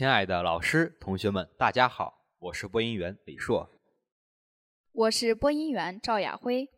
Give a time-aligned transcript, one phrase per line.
[0.00, 3.68] 亲爱的老师、同学们，大家好，我是播音员李硕。
[4.92, 6.70] 我是播音员赵亚辉。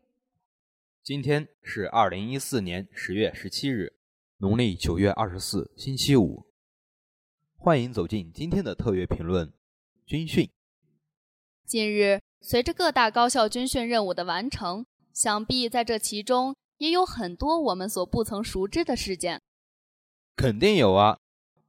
[1.01, 3.93] 今天是二零一四年十月十七日，
[4.39, 6.45] 农历九月二十四，星期五。
[7.55, 9.53] 欢迎走进今天的特约评论——
[10.05, 10.49] 军训。
[11.65, 19.41] 近日，随着各大高校军训任务的完成，想必在这其中也有很多我们所不曾熟知的事件。
[20.35, 21.19] 肯定有啊，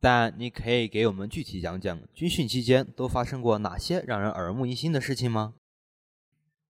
[0.04, 5.54] 但你可以给我们具体讲讲军训期间都发生过哪些让人耳目一新的事情吗？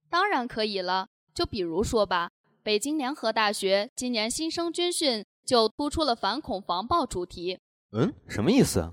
[0.09, 2.31] 当然可以了，就比如说吧，
[2.63, 7.59] 北京联合大学今年新生军训就突出了反恐防暴主题。
[7.91, 8.93] 嗯，什么意思？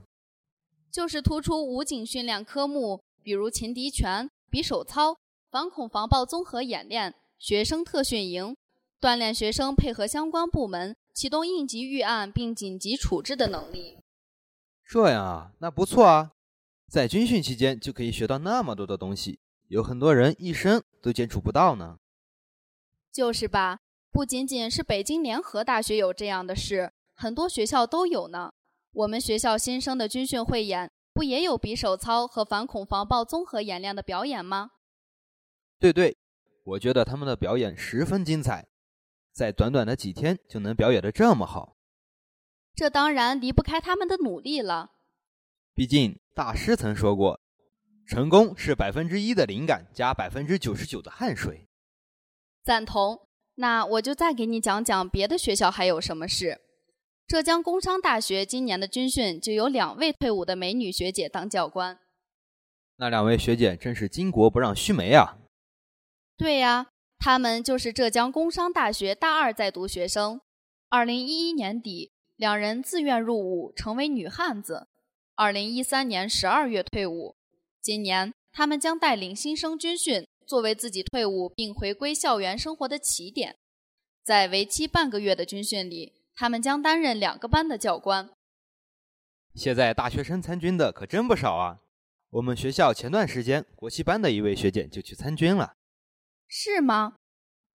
[0.91, 5.19] 就是突出武警训练科目，比如擒敌拳、匕首操、
[5.51, 8.57] 反恐防暴综合演练、学生特训营，
[8.99, 13.99] 锻炼学生配合相关部门启动应急预案并紧急处置的能力。
[14.91, 16.33] 这样啊，那不错啊，
[16.89, 19.39] 在军训期间就可以学到那么多的东西。
[19.69, 21.97] 有很多人一生都接触不到呢，
[23.09, 23.79] 就是吧？
[24.11, 28.51] 不仅仅是北京联合大学有这样的事，很多学校都有呢。
[28.91, 34.71] 我们学校新生的军训汇演，不也有比手操和反恐防暴综合演练的表演吗？
[35.79, 36.17] 对对，
[36.65, 38.67] 我觉得他们的表演十分精彩，
[39.31, 41.77] 在短短的几天就能表演的这么好，
[42.75, 44.91] 这当然离不开他们的努力了。
[45.73, 47.39] 毕竟大师曾说过。
[48.07, 51.67] 成功是百分之一的灵感加百分之九十九的汗水。
[52.63, 53.27] 赞同。
[53.55, 56.61] 那我就再给你讲讲别的学校还有什么事。
[57.27, 61.99] 浙江工商大学今年的军训就有两位退伍的美女学姐当教官。
[62.97, 65.37] 那两位学姐真是巾帼不让须眉啊！
[66.35, 70.41] 对呀，她们就是浙江工商大学大二在读学生。
[70.89, 72.10] 二零一一年底，
[72.41, 74.87] 两人自愿入伍，成为女汉子。
[75.35, 77.35] 二零一三年十二月退伍。
[77.79, 83.57] 今年，他们将带领新生军训，作为自己退伍并回归校园生活的起点。
[84.23, 88.31] 在为期半个月的军训里，他们将担任两个班的教官。
[89.53, 91.81] 现在大学生参军的可真不少啊！
[92.31, 95.75] 我们学校前段时间国旗班的一位学姐就去参军了。
[96.47, 97.13] 是吗？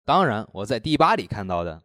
[0.06, 1.82] 当然，我在第八里看到的。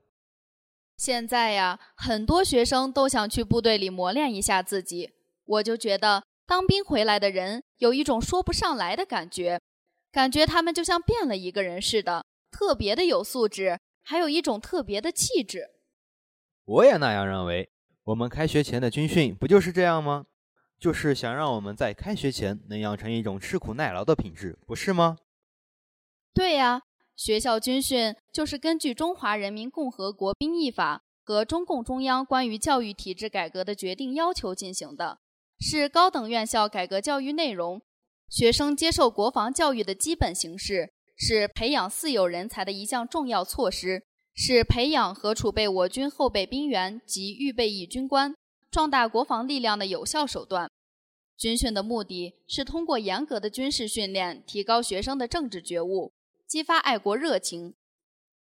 [1.00, 5.14] 现在呀，很多学生都想去部队里磨练一下自己，
[5.46, 6.26] 我就觉得。
[6.46, 9.62] 当兵回来的人有一种说不上来的感觉，
[10.12, 15.70] 感觉他们就像变了一个人似的，特别的有素质，还有一种特别的气质。
[16.66, 17.70] 我也那样认为。
[18.04, 20.26] 我们开学前的军训不就是这样吗？
[20.80, 25.18] 就是想让我们在开学前能养成一种吃苦耐劳的品质，不是吗？
[26.34, 26.82] 对呀，
[27.20, 35.18] 学校军训就是根据《中华人民共和国兵役法》和中共中央关于教育体制改革的决定要求进行的。
[35.60, 37.82] 是高等院校改革教育内容，
[38.30, 44.02] 学生接受国防教育的基本形式，是培养四有人才的一项重要措施，
[44.34, 48.34] 是培养和储备我军后备兵员及预备役军官，
[48.72, 50.72] 壮大国防力量的有效手段。
[51.38, 56.14] 军训的目的是通过严格的军事训练，提高学生的政治觉悟，
[56.50, 57.76] 激发爱国热情，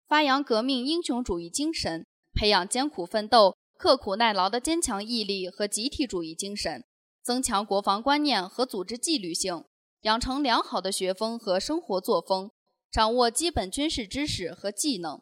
[0.09, 6.83] 发扬革命英雄主义精神，培养艰苦奋斗、刻苦耐劳的坚强毅力和集体主义精神。
[7.21, 9.63] 增强国防观念和组织纪律性，
[10.01, 12.51] 养成良好的学风和生活作风，
[12.91, 15.21] 掌握基本军事知识和技能。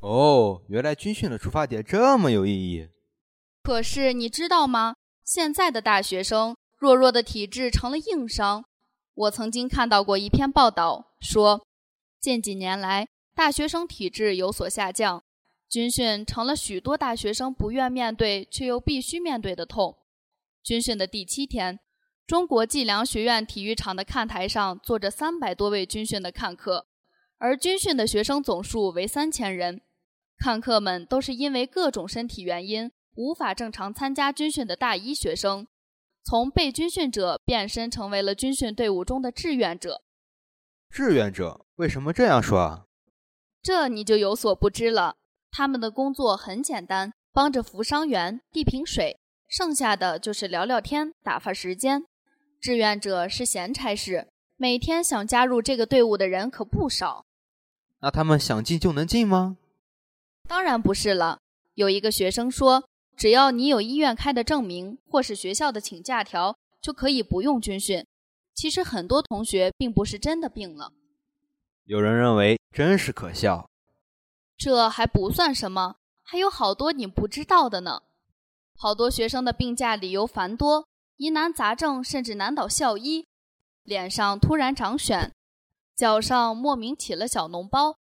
[0.00, 2.88] 哦，原来军训的出发点这么有意义。
[3.62, 4.96] 可是你知道吗？
[5.22, 8.64] 现在的大学生弱弱的体质成了硬伤。
[9.14, 11.64] 我曾经看到过一篇报道，说
[12.20, 15.22] 近几年来大学生体质有所下降，
[15.68, 19.96] 军训成了许多大学生不愿面对却又必须面对的痛。
[20.62, 21.78] 军训的第七天，
[22.26, 26.88] 中国计量学院体育场的看台上坐着三百多位军训的看客，
[27.38, 29.80] 而军训的学生总数为三千人。
[30.36, 35.66] 看客们都是因为各种身体原因无法正常参加军训的大一学生，
[36.24, 40.02] 从被军训者变身成为了军训队伍中的志愿者。
[40.90, 42.86] 志愿者为什么这样说啊？
[43.62, 45.14] 这你就有所不知了。
[45.52, 49.20] 他们的工作很简单，帮着扶伤员、递瓶水。
[49.46, 52.04] 剩下的就是聊聊天、打发时间。
[52.60, 54.26] 志愿者是闲差事，
[54.56, 57.24] 每天想加入这个队伍的人可不少。
[58.00, 59.56] 那他们想进就能进吗？
[60.48, 61.38] 当然不是了。
[61.74, 68.04] 有一个学生说，只要你有医院开的证明或是学校的请假条，就可以不用军训。
[68.52, 70.92] 其实很多同学并不是真的病了。
[71.88, 73.66] 有人认为真是可笑。
[74.58, 78.02] 这还不算什么，还有好多你不知道的呢。
[78.76, 80.86] 好多学生的病假理由繁多，
[81.16, 83.26] 疑难杂症甚至难倒校医，
[83.84, 85.30] 脸上突然长癣，
[85.96, 87.96] 脚上莫名起了小脓包，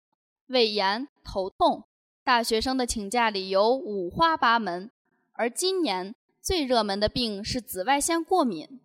[0.47, 1.87] 胃炎、头痛。
[2.25, 4.91] 大学生的请假理由五花八门，
[5.31, 8.81] 而今年最热门的病是紫外线过敏。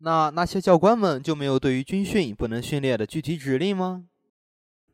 [0.00, 4.04] 那那些教官们就没有对于军训不能训练的具体指令吗？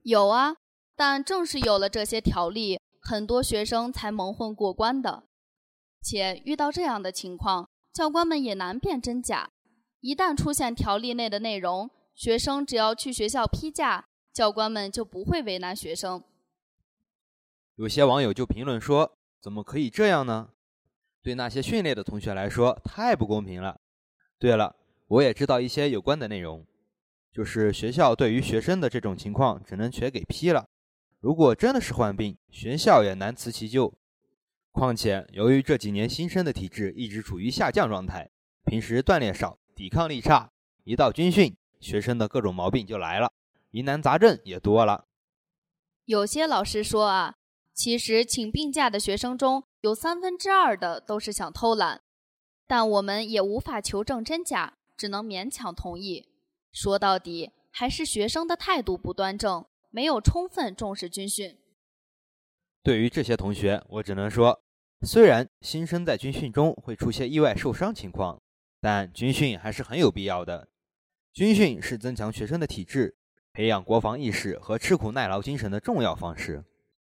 [0.02, 0.56] 有啊，
[0.96, 5.24] 但正是有了这些条例，很多学生才蒙混过关的。
[6.02, 9.50] 且遇到这样的情况，教官们也难辨真假。
[10.00, 16.24] 一旦出现条例内的内容，学生只要去学校批假，教官们就不会为难学生。
[17.74, 20.50] 有些网友就评论说：“怎么可以这样呢？
[21.22, 23.78] 对那些训练的同学来说，太不公平了。”
[24.40, 24.74] 对了，
[25.08, 26.66] 我也知道一些有关的内容，
[27.32, 30.66] 就是学校对于学生的这种情况，只能全给批了。
[31.20, 33.94] 如果真的是患病，学校也难辞其咎。
[34.72, 38.30] 况且，由于这几年新生的体质一直处于下降状态，
[38.64, 40.50] 平时锻炼少，抵抗力差，
[40.84, 43.32] 一到军训，学生的各种毛病就来了，
[43.70, 45.06] 疑难杂症也多了。
[46.04, 47.34] 有些老师说啊。
[47.72, 52.02] 其实，请病假的学生中有三分之二的都是想偷懒，
[52.66, 56.28] 但我们也无法求证真假，只能勉强同意。
[56.72, 61.58] 说到底，还是学生的态度不端正，没有充分重视军训。
[62.82, 64.62] 对于这些同学，我只能说，
[65.02, 68.40] 虽然新生在军训中会出现意外受伤情况，
[68.80, 70.68] 但军训还是很有必要的。
[71.32, 73.16] 军训是增强学生的体质、
[73.52, 76.64] 培养国防意识和吃苦耐劳精神的重要方式。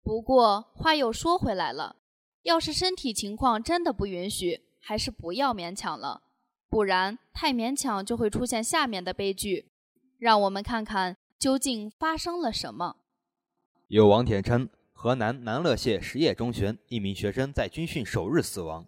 [0.02, 1.96] 不过话又说回来了，
[2.42, 6.23] 要是身体情况真的不允许，还是不要勉强了，
[6.74, 9.70] 不然太勉强就会出现下面的悲剧。
[10.18, 12.96] 让我们看看究竟发生了什么。
[13.86, 18.84] 有网帖称，河南南乐县实业中学一名学生在军训首日死亡。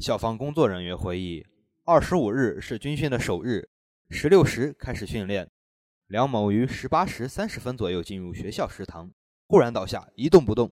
[0.00, 1.46] 校方工作人员回忆，
[1.84, 3.66] 二十五日是军训的首日，
[4.10, 5.48] 十六时开始训练，
[6.08, 9.10] 梁某于十八时三十分左右进入学校食堂。
[9.48, 10.70] 忽然倒下，一动不动。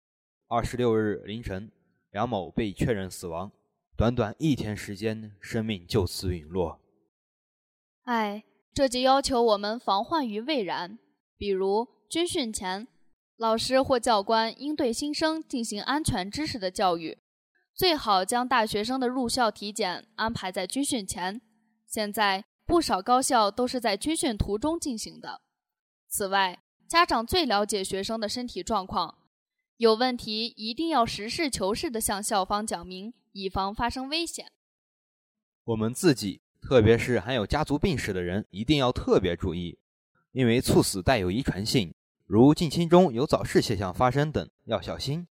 [0.47, 1.71] 二十六日凌晨，
[2.11, 3.51] 梁某被确认死亡。
[3.95, 6.79] 短短一天时间，生命就此陨落。
[8.05, 8.43] 唉，
[8.73, 10.97] 这就要求我们防患于未然。
[11.37, 12.87] 比如军训前，
[13.37, 17.19] 老师或教官应对新生进行安全知识的教育，
[17.75, 21.39] 最好将大学生的入校体检安排在军训前。
[21.87, 25.41] 现在不少高校都是在军训途中进行的。
[26.07, 29.19] 此外，家长最了解学生的身体状况，
[29.77, 34.51] 有问题一定要实事求是地向校方讲明，以防发生危险。
[35.65, 39.77] 我们自己，特别是含有家族病史的人，一定要特别注意，
[40.31, 41.93] 因为猝死带有遗传性，
[42.25, 45.27] 如近亲中有早逝现象发生等，要小心。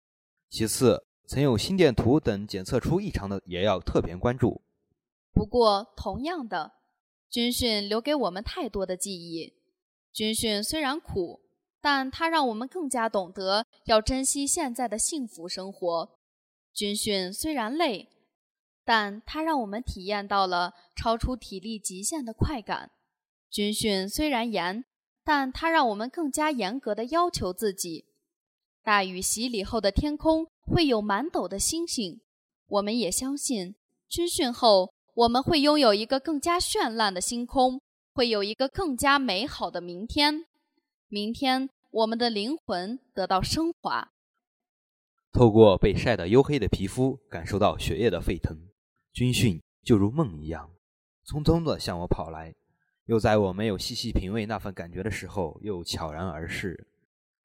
[0.48, 4.62] 其次，曾有心电图等检测出异常的，也要特别关注。
[5.32, 6.72] 不过，同样的，
[7.28, 9.54] 军训留给我们太多的记忆。
[10.12, 11.42] 军训虽然苦，
[11.80, 16.18] 但它让我们更加懂得要珍惜现在的幸福生活。
[16.76, 18.10] 军训虽然累，
[18.84, 22.90] 但它让我们体验到了超出体力极限的快感。
[23.48, 24.84] 军训虽然严，
[25.24, 28.04] 但它让我们更加严格的要求自己。
[28.82, 32.20] 大雨洗礼后的天空会有满斗的星星，
[32.66, 33.74] 我们也相信，
[34.06, 37.80] 军训后我们会拥有一个更加绚烂的星空。
[38.12, 40.46] 会有一个更加美好的明天。
[41.08, 44.12] 明天，我们的灵魂得到升华。
[45.36, 48.58] 透过被晒得黝黑的皮肤，感受到血液的沸腾。
[49.12, 50.70] 军训就如梦一样，
[51.26, 52.54] 匆匆地向我跑来，
[53.04, 56.86] 又在我没有细细品味那份感觉的时候，又悄然而逝。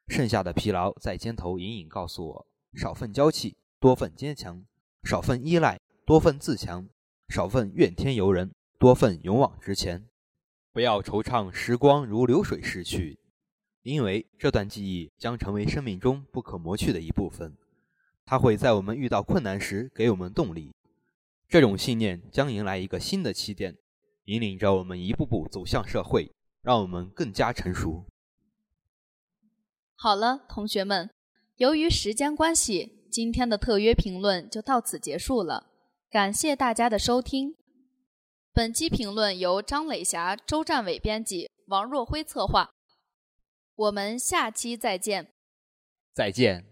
[0.08, 4.64] 剩下的疲劳在肩头隐隐告诉我：少份娇气，多份坚强；
[5.04, 6.86] 少份依赖，多份自强；
[7.28, 10.08] 少份怨天尤人，多份勇往直前。
[10.72, 13.20] 不要惆怅，时光如流水逝去，
[13.84, 17.58] 因为这段记忆将成为生命中不可磨去的一部分。
[18.26, 20.74] 它会在我们遇到困难时给我们动力，
[21.50, 23.78] 这种信念将迎来一个新的起点，
[24.26, 28.06] 引领着我们一步步走向社会，让我们更加成熟。
[29.96, 31.10] 好了，同学们，
[31.58, 35.68] 由于时间关系，今天的特约评论就到此结束了。
[36.10, 37.56] 感谢大家的收听。
[38.54, 42.72] 本期评论由张磊霞、周占伟编辑，王若辉策划。
[43.76, 45.32] 我们下期再见。
[46.14, 46.71] 再见。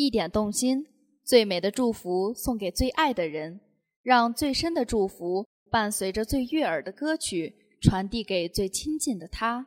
[0.00, 0.86] 一点动心，
[1.22, 3.60] 最美的祝福送给最爱的人，
[4.02, 9.66] 让最深的祝福伴随着最悦耳的歌曲传递给最亲近的他。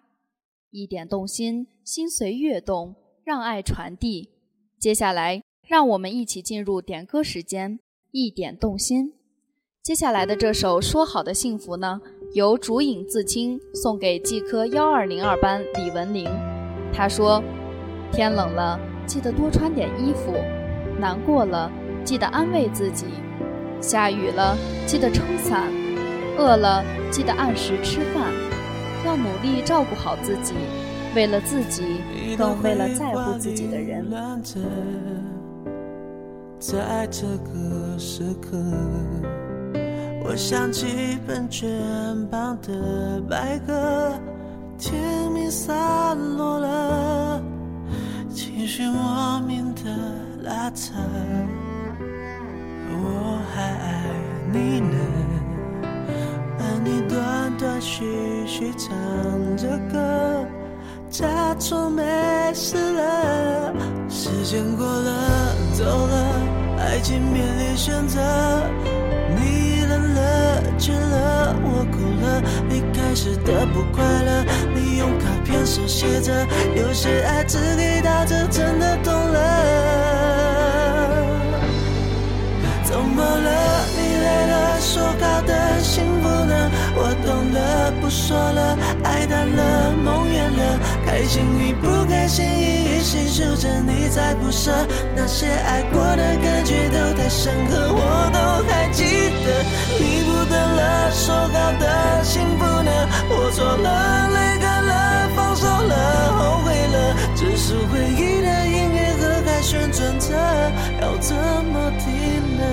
[0.72, 4.32] 一点动心，心随悦动，让爱传递。
[4.80, 7.78] 接下来，让我们一起进入点歌时间。
[8.10, 9.14] 一点动心。
[9.84, 12.02] 接下来的这首《说好的幸福》呢，
[12.34, 16.26] 由竹影自清送给技科幺二零二班李文玲。
[16.92, 17.44] 他说
[18.12, 20.34] ：“天冷了，记得多穿点衣服；
[21.00, 21.72] 难过了，
[22.04, 23.06] 记得安慰自己；
[23.82, 25.68] 下雨了，记得撑伞；
[26.38, 28.32] 饿了，记得按时吃饭。
[29.06, 30.54] 要努力照顾好自己，
[31.16, 31.84] 为了自己，
[32.38, 34.06] 更为了在乎自己的人。”
[36.60, 38.58] 在这个时刻。
[40.26, 41.70] 我想起本卷
[42.32, 44.14] 旁的白鸽，
[44.78, 47.44] 天明散落了，
[48.34, 49.82] 情绪莫名的
[50.42, 50.94] 拉扯。
[52.90, 54.04] 我还爱
[54.52, 54.98] 你呢，
[56.60, 58.04] 而你断断续
[58.48, 58.90] 续唱
[59.56, 60.46] 着歌，
[61.12, 61.28] 假
[61.60, 62.02] 装没
[62.56, 63.74] 事了。
[64.10, 66.42] 时间过了，走了，
[66.80, 68.20] 爱情面临选择。
[69.36, 74.44] 你冷了倦了，我哭了，离开时的不快乐。
[75.04, 76.32] 用卡片手写着，
[76.78, 79.38] 有些爱只给到这，真的懂了。
[82.86, 83.86] 怎么了？
[83.98, 86.72] 你累了，说好的幸福呢？
[86.96, 94.72] 我懂了，不说了，爱淡了，梦远了，开心与不开心一一细数着，你在不舍。
[95.18, 98.00] 那些爱过的感觉都太深刻，我
[98.32, 98.40] 都
[98.72, 99.04] 还记
[99.44, 99.48] 得。
[100.00, 102.92] 你不等了，说好的幸福呢？
[103.30, 104.93] 我错了，泪干了，
[105.64, 105.94] 手了，
[106.34, 110.28] 后悔了，只是回忆的音乐盒还旋转着，
[111.02, 111.34] 要怎
[111.72, 112.04] 么停
[112.58, 112.64] 呢？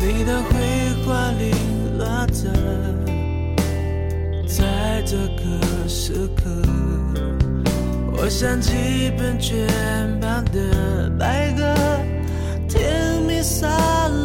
[0.00, 0.52] 你的绘
[1.04, 1.50] 画里
[1.98, 2.48] 落着，
[4.46, 6.44] 在这个时刻，
[8.20, 9.64] 我想起本卷
[10.20, 11.62] 旁的白鸽，
[12.68, 13.70] 甜蜜散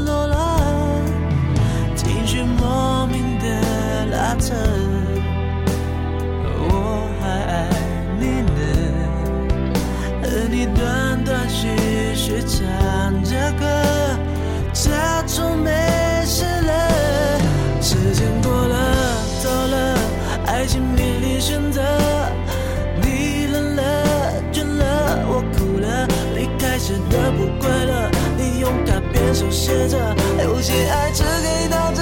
[0.03, 0.59] 落了，
[1.95, 4.55] 情绪莫名的拉扯，
[6.57, 7.69] 我还爱
[8.19, 8.59] 你呢，
[10.23, 13.63] 和你断断续续唱着歌。
[14.73, 15.69] 假装没
[16.25, 17.39] 事了，
[17.79, 18.75] 时间过了，
[19.43, 19.97] 走了，
[20.47, 22.02] 爱情面临选择。
[27.13, 28.09] 的不快乐。
[28.37, 29.97] 你用卡片手写着，
[30.43, 32.01] 有些爱只给到这，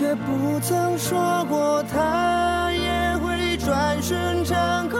[0.00, 4.99] 却不曾说过他也会转瞬成空。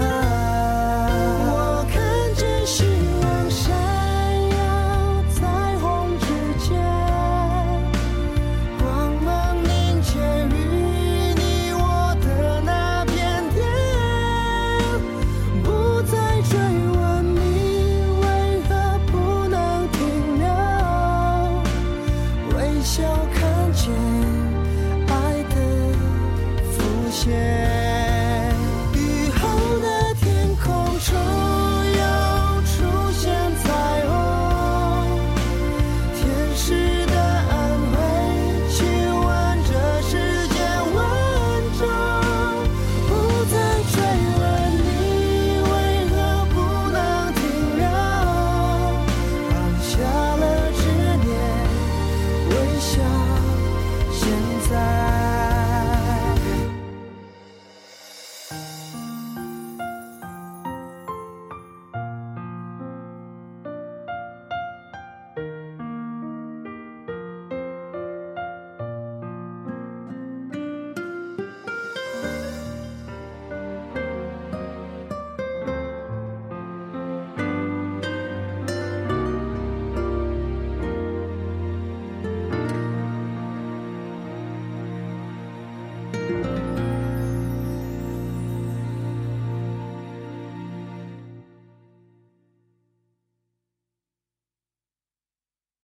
[27.11, 27.60] 些。